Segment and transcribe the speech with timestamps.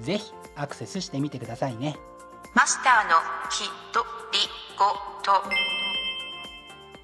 [0.00, 1.96] ぜひアクセスしてみてくださいね。
[2.54, 3.16] マスターの
[3.50, 4.00] ひと
[4.32, 4.38] り
[4.78, 4.84] ご
[5.22, 5.42] と。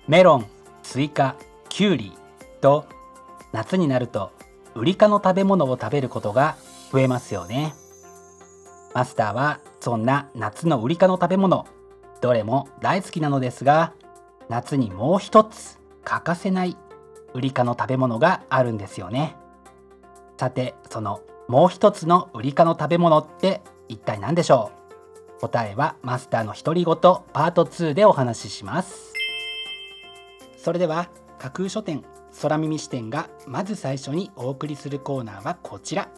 [0.08, 0.46] メロン、
[0.82, 1.36] スイカ、
[1.68, 2.12] キュウリ
[2.60, 2.86] と
[3.52, 4.32] 夏になると
[4.74, 6.56] ウリ科の食べ物を食べることが
[6.92, 7.74] 増えますよね。
[8.94, 11.66] マスターはそんな夏のウリ科の食べ物
[12.20, 13.92] どれも大好きなのですが
[14.48, 16.76] 夏にもう一つ欠かせない
[17.34, 19.36] ウリ科の食べ物があるんですよね。
[20.38, 24.72] さてそのもう一つのウリ科の食べ物って一体何でしょ
[25.38, 25.40] う？
[25.40, 29.12] 答えはマスターの独り言パート2でお話しします。
[30.56, 31.08] それでは
[31.38, 32.04] 架空書店
[32.42, 36.08] 空耳視点がまず最初にお送りするコーナーはこちら。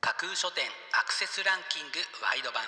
[0.00, 2.62] 架空書店アクセスランキングワイド版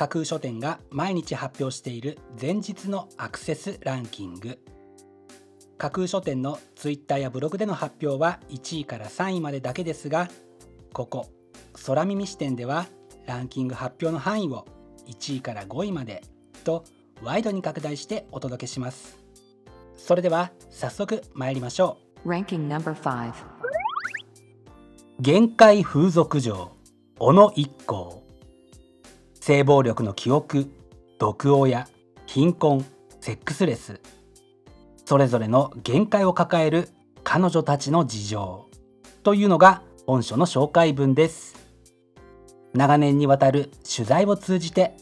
[0.00, 4.58] 架空書店が毎日発表している前日のアクセスランキング。
[5.76, 10.30] 架空書店のツイッターやブログでの発表は1位から3位までだけですが
[10.94, 11.26] ここ
[11.84, 12.86] 空耳視点では
[13.26, 14.66] ランキング発表の範囲を
[15.06, 16.22] 1位から5位まで
[16.64, 16.84] と
[17.22, 19.18] ワイドに拡大してお届けします。
[19.98, 22.30] それでは早速参りましょう。
[22.30, 23.34] Ranking number 5
[25.20, 26.70] 限界風俗嬢
[27.18, 28.29] 小野一行
[29.50, 30.70] 性暴力の記憶
[31.18, 31.88] 毒親
[32.26, 32.86] 貧困
[33.20, 34.00] セックスレス。
[35.04, 36.88] それぞれの限界を抱える
[37.24, 38.68] 彼女たちの事情。
[39.24, 41.56] というのが本書の紹介文です。
[42.74, 44.96] 長年にわたる取材を通じて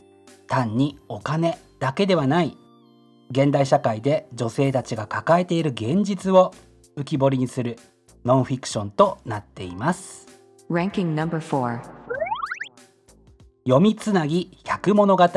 [0.46, 2.56] 単にお金だけではない
[3.30, 6.54] 現代社会で女性たちが抱えている現実を
[6.96, 7.78] 浮き彫りにする
[8.24, 10.26] ノンフィクションとなっています。
[13.68, 15.28] 読みつなぎ百物語。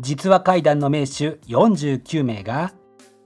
[0.00, 2.72] 実話怪談の名手49名が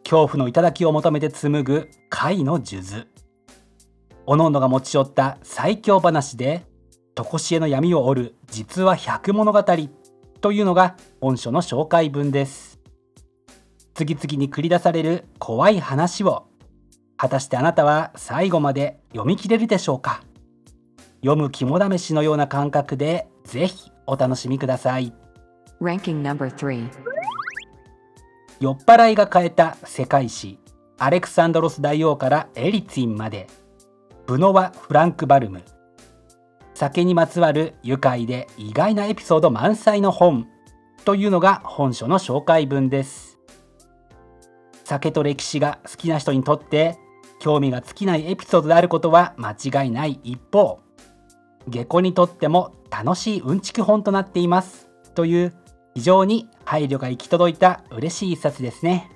[0.02, 3.06] 恐怖の頂を求めて紡ぐ怪の数珠。
[4.26, 6.66] おのおのが持ち寄った最強話で
[7.14, 9.62] 常しえの闇を折る実話百物語
[10.40, 12.80] というのが本書の紹介文です。
[13.94, 16.48] 次々に繰り出される怖い話を
[17.16, 20.24] 果たしてあなたは最後まで読み切れるでしょうか？
[21.24, 25.14] 読む肝試しのような感覚でぜひお楽しみください。
[25.80, 26.90] Ranking number 3
[28.60, 30.58] 酔っ払いが変えた世界史
[30.98, 33.46] アレクサンドロス大王からエリツィンまで。
[34.26, 35.62] ブノワ・フランクバルム。
[36.74, 40.46] 酒にまつわる愉快で意外なエピソード満載の本。
[41.06, 43.38] というのが本書の紹介文です。
[44.84, 46.98] 酒と歴史が好きな人にとって
[47.40, 50.83] 興味が尽きないエピソードであることは間違いない一方
[51.68, 55.54] 下戸にとっても楽しいうんちく本となっていますという
[55.94, 59.10] 非常に配慮が行き届いた嬉しい一冊ですね。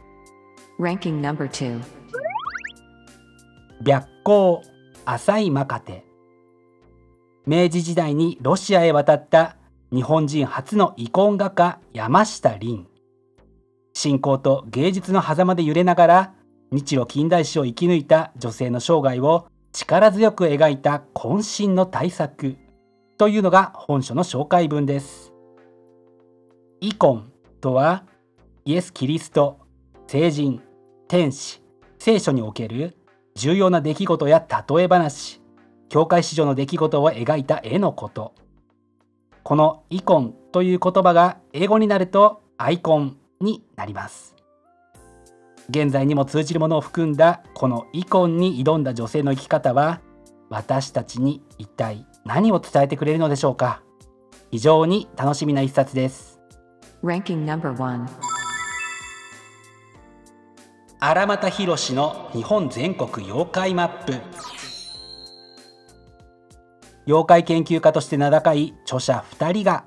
[0.79, 1.83] Ranking number 2
[3.85, 4.59] 白光
[5.05, 6.05] 浅いマカテ
[7.47, 9.57] 明治時代にロシアへ渡った
[9.93, 12.87] 日本人初の遺恨画家山下凛
[13.95, 16.35] 信仰と芸術の狭間で揺れながら
[16.71, 22.57] 日露近代史を生き抜いた女性の生涯を力強く描いた渾身の大作
[23.17, 25.33] というのが本書の紹介文です。
[26.81, 28.05] イコンとは
[28.65, 29.59] イエス・キリスト、
[30.07, 30.63] 聖人、
[31.09, 31.61] 天使、
[31.99, 32.97] 聖書における
[33.35, 35.41] 重要な出来事や例え話、
[35.89, 38.35] 教会史上の出来事を描いた絵のこと。
[39.43, 44.38] このイコンという言葉が英語になるとアイコンになります。
[45.71, 50.01] 現在にも通じるものを含んだこのイコンに挑んだ女性の生き方は
[50.49, 53.83] 私たちに一体何を伝えてくれるのでしょうか？
[54.51, 56.41] 非常に楽しみな一冊です。
[57.03, 58.07] Ranking number 1
[61.01, 64.15] 荒俣博の日本全国妖怪マップ。
[67.07, 69.85] 妖怪研究家として名高い著者2人が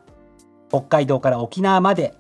[0.70, 2.16] 北海道から沖縄まで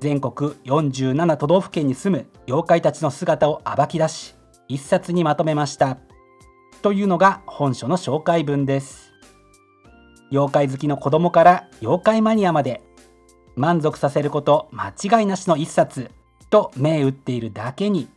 [0.00, 4.34] 全国47都道府県に住む妖怪たちの姿を暴き出し
[4.68, 5.98] 一冊にまとめました。
[6.82, 9.12] というのが本書の紹介文です。
[10.30, 12.82] 妖怪好きの子供から妖怪マニアまで
[13.56, 14.90] 満足させること間
[15.20, 16.10] 違いなしの一冊
[16.50, 18.08] と銘打っているだけに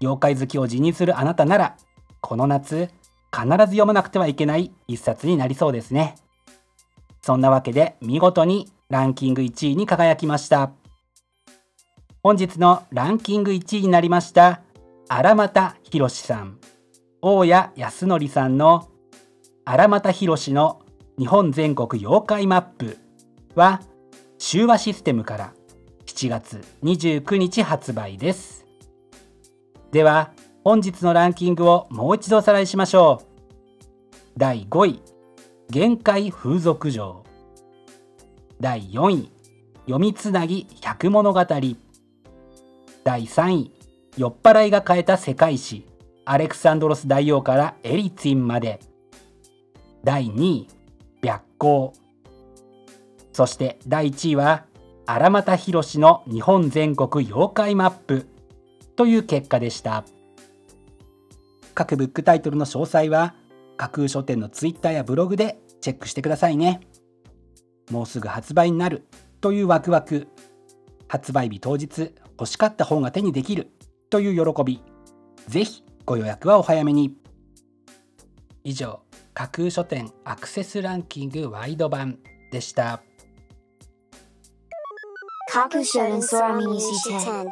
[0.00, 1.76] 妖怪好きを辞任するあなたなら
[2.20, 2.88] この夏
[3.32, 6.16] 必ず読まなくてはいけない一冊になりそうですね。
[7.20, 10.72] そんなわけで見事にランキング1位に輝きました。
[12.28, 14.60] 本日のランキング1位になりました
[15.08, 16.58] 荒俣博さん。
[17.22, 18.90] 大谷康則さんの
[19.64, 20.82] 荒俣博の
[21.18, 22.98] 日本全国妖怪マップ
[23.54, 23.80] は
[24.38, 25.54] 終和システムから
[26.04, 28.66] 7月29日発売です。
[29.90, 30.34] では
[30.64, 33.26] 本日のランキングをもう一度おさらいしましょう。
[34.36, 35.00] 第5位
[35.70, 37.24] 限界風俗場。
[38.60, 39.32] 第4位
[39.86, 41.46] 読みつなぎ百物語。
[43.04, 43.72] 第3位
[44.16, 45.86] 酔っ払いが変えた世界史。
[46.24, 48.80] アレクサンドロス大王からエリツィンまで。
[50.04, 50.68] 第2位
[51.22, 51.90] 白光
[53.32, 54.64] そして第1位は
[55.06, 58.26] 荒俣博の日本全国妖怪マップ。
[58.96, 60.04] という結果でした。
[61.72, 63.36] 各ブックタイトルの詳細は
[63.76, 66.80] 架空書店のツイッターやブログでチェックしてくださいね。
[67.92, 69.06] もうすぐ発売になる
[69.40, 70.26] というワクワク。
[71.06, 73.72] 発売日当日欲しかった本が手にできる
[74.10, 74.80] という喜び。
[75.48, 77.16] ぜひご予約はお早めに。
[78.62, 79.00] 以上
[79.34, 82.18] 架空書店アクセスランキングワイド版
[82.52, 83.02] でした。
[85.50, 87.46] 架空書店空耳視点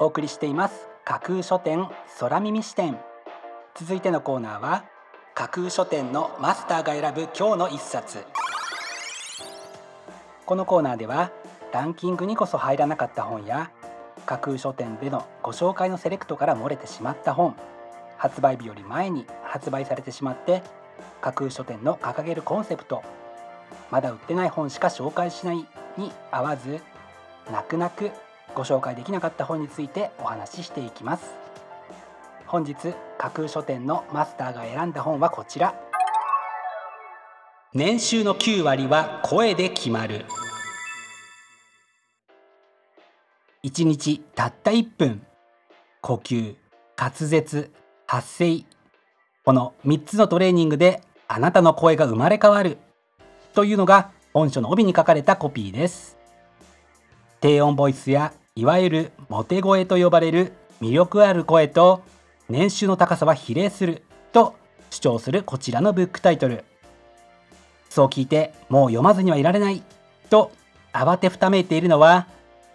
[0.00, 0.88] お送りしています。
[1.04, 1.88] 架空書店
[2.20, 2.98] 空耳視点
[3.74, 4.84] 続いてのコーナーは
[5.34, 8.24] 架空書店のマスターが選ぶ今日の一冊
[10.48, 11.30] このコーナーでは
[11.74, 13.70] ランキングにこそ入らなかった本や
[14.24, 17.54] 架空書店でのご紹介のセレクトから漏れてしまった本
[18.16, 20.62] 発売日より前に発売されてしまって
[21.20, 23.02] 架空書店の掲げるコンセプト
[23.90, 25.66] まだ売ってない本しか紹介しない
[25.98, 26.80] に合わず
[27.52, 28.10] 泣く泣く
[28.54, 31.34] ご紹介できなかった本についてお話ししていきます。
[32.46, 32.74] 本日
[33.18, 35.87] 架空書店のマスターが選んだ本はこちら。
[37.74, 40.24] 年収の9割は声で決まる。
[43.62, 45.20] 1日たった1分。
[46.00, 46.56] 呼吸
[46.96, 47.70] 滑舌
[48.06, 48.64] 発声。
[49.44, 52.78] この3つのトレーニングであなたの声が生まれ変わる。
[53.52, 56.16] というのが本書の帯に書かれたコピーです。
[57.42, 62.02] 低音ボイスやいわゆるモテ声と呼ばれる魅力ある声と
[62.48, 64.54] 年収の高さは比例すると
[64.88, 66.64] 主張するこちらのブックタイトル。
[67.88, 69.82] そう聞いてもう読まずにはいられない
[70.30, 70.52] と
[70.92, 72.26] 慌てふためいているのは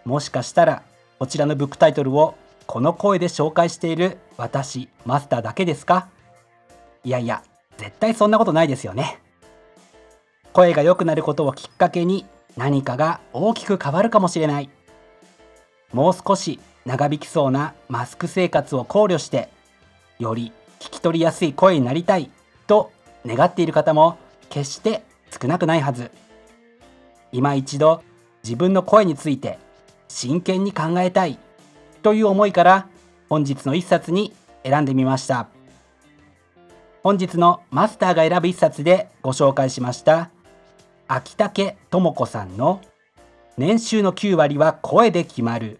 [0.05, 0.83] もしかしたら
[1.19, 2.35] こちらのブックタイトルを
[2.67, 6.07] この声で紹介している私マスターだけですか？
[7.03, 7.43] いやいや
[7.77, 9.19] 絶対そんなことないですよね。
[10.53, 14.69] 声が良くなることをきっかけに何かが大きく変わるかもしれない。
[15.91, 19.49] もう少し長引きそうなマスク生活を考慮して
[20.19, 22.29] より聞き取りやすい声になりたい
[22.67, 22.91] と
[23.25, 24.17] 願っている方も
[24.53, 25.03] 決して
[25.41, 26.11] 少なくないはず。
[27.31, 28.03] 今一度
[28.43, 29.57] 自分の声について
[30.07, 31.39] 真剣に考えたい
[32.03, 32.87] という思いから
[33.29, 34.31] 本日の一冊に
[34.63, 35.47] 選んでみました。
[37.01, 40.29] 本日のマスターが選ぶ一冊でご紹介しました。
[41.07, 42.79] 秋竹智子さんの
[43.57, 45.79] 年収の9割は声で決まる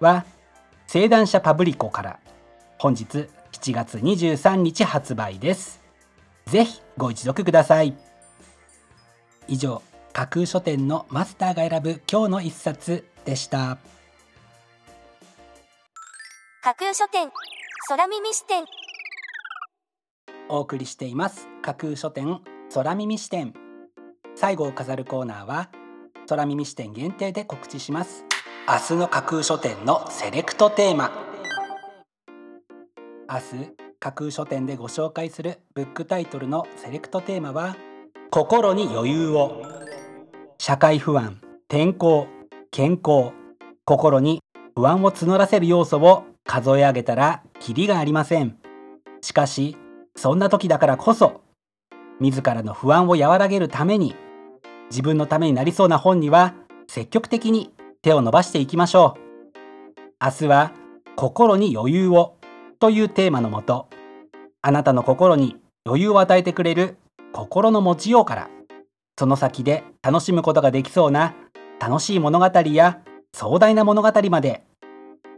[0.00, 0.24] は
[0.86, 2.18] 生談社パブリコから
[2.78, 5.82] 本日7月23日発売です。
[6.46, 8.05] ぜひご一読ください。
[9.48, 13.78] 以上架空書店のマスターが選ぶ今日の一冊でした。
[16.62, 17.30] 架空書店
[17.88, 18.64] 空耳視点。
[20.48, 21.48] お送りしています。
[21.62, 22.40] 架空書店
[22.72, 23.54] 空耳視点。
[24.34, 25.70] 最後を飾るコーナーは
[26.28, 28.24] 空耳視点限定で告知します。
[28.68, 31.12] 明日の架空書店のセレクトテーマ。
[33.28, 37.76] 明日架空書店でご紹介するブックタイトルのセレクトテーマは
[38.30, 39.62] 心に余裕を。
[40.58, 42.26] 社会不安天候
[42.70, 43.32] 健康
[43.84, 44.40] 心に
[44.74, 48.58] 不安を募らせる要素を数え上げたらキリがありません。
[49.20, 49.76] しかし
[50.16, 51.42] そんな時だからこそ
[52.20, 54.16] 自らの不安を和らげるために
[54.90, 56.54] 自分のためになりそうな本には
[56.88, 59.20] 積極的に手を伸ばしていきましょう。
[60.24, 60.72] 明日は
[61.16, 62.36] 心に余裕を
[62.78, 63.88] というテーマのもと
[64.62, 66.96] あなたの心に余裕を与えてくれる
[67.36, 68.50] 心の持ちようから。
[69.18, 71.34] その先で楽しむことができそうな
[71.80, 73.02] 楽しい物語や
[73.32, 74.62] 壮大な物語まで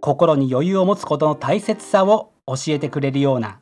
[0.00, 3.60] 心に余裕を持つことの大切さを教えてくれるような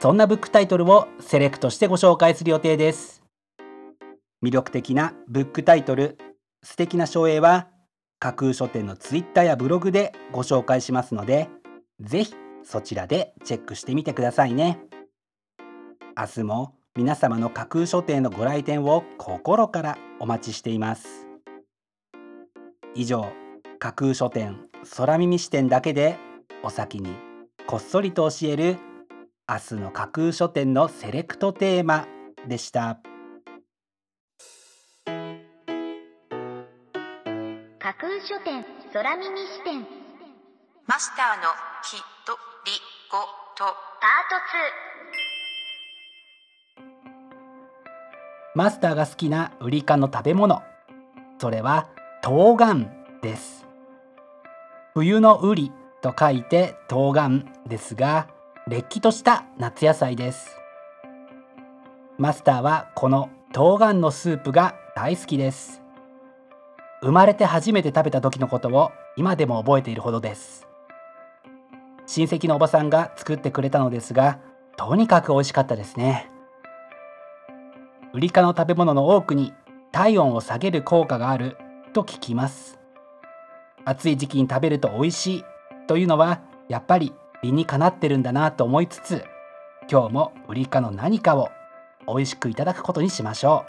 [0.00, 3.22] そんなブックタイトルをセレクトしてご紹介する予定です。
[4.42, 6.16] 魅力的なブックタイトル
[6.62, 7.68] 素敵な書影は
[8.18, 11.50] 架空書店のツイッターやブログでご紹介しますので
[12.00, 14.80] ぜひそちらでチェックしてみてくださいね。
[16.16, 21.28] 明日も皆様の架空書店のご来店を心からお待ちしています。
[22.96, 23.32] 以上
[23.78, 24.58] 架空書店
[24.96, 26.18] 空耳視点だけで
[26.64, 27.14] お先に
[27.68, 28.76] こっそりと教える
[29.48, 32.08] 明日の架空書店のセレクトテーマ
[32.48, 32.98] でした。
[37.78, 39.86] 架空書店空耳視点
[40.88, 41.44] マスターの
[41.84, 42.32] きっと
[42.66, 42.72] り
[43.12, 43.18] ご
[43.54, 43.90] と。
[44.00, 44.08] パ
[48.60, 50.60] マスターが好きなウリ科の食べ物。
[51.38, 51.88] それは
[52.20, 52.90] 冬瓜
[53.22, 53.66] です。
[54.92, 58.28] 冬のウリと書いて冬瓜ですが
[58.68, 60.58] れっきとした夏野菜です。
[62.18, 65.80] マスターはこの冬瓜のスープが大好きです。
[67.00, 70.68] 生まれて初めて食べた時のことを今でも覚えているほどです。
[72.04, 74.38] 親戚のおばさんが作ってくれたのですが
[74.76, 76.28] とにかく美味しかったですね。
[78.12, 79.52] ウリ科の食べ物の多くに
[79.92, 81.56] 体温を下げる効果がある
[81.92, 82.80] と聞きます。
[83.84, 85.44] 暑い時期に食べると美味しい
[85.86, 87.12] というのはやっぱり
[87.42, 89.24] 理にかなってるんだなと思いつつ
[89.90, 91.50] 今日もウリ科の何かを
[92.06, 93.64] 美味しくいただくことにしましょ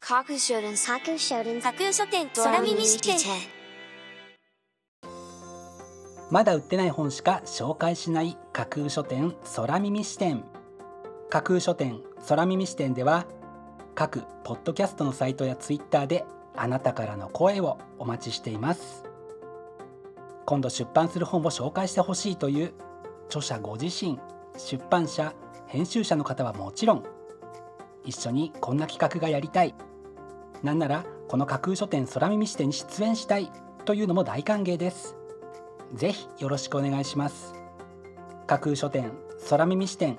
[0.00, 3.20] 架空書店架空書店架空書店空耳視点う
[6.30, 10.44] まだ売ってない本しか紹介しない架空書店空耳視点
[11.30, 13.24] 架空書店空耳視点では
[13.94, 16.24] 各ポッドキャストのサイトやツイッターで
[16.56, 19.04] あなたからの声をお待ちしています。
[20.44, 22.72] 今度出版する本を紹介してほしいという
[23.28, 24.18] 著者ご自身
[24.56, 25.32] 出版社
[25.68, 27.04] 編集者の方はもちろん
[28.04, 29.76] 一緒にこんな企画がやりたい。
[30.64, 33.52] なんならこの架空書店空耳視点に出演したい
[33.84, 35.14] というのも大歓迎です。
[35.94, 37.54] ぜひよろしくお願いします。
[38.48, 39.12] 架空書店
[39.48, 40.18] 空耳視点